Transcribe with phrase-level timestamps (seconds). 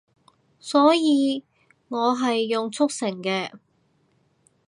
[0.59, 1.43] 所以
[1.89, 3.51] 我係用速成嘅